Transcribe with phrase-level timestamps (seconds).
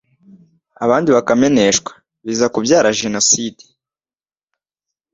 [0.83, 1.91] abandi bakameneshwa,
[2.25, 3.63] biza kubyara Jenoside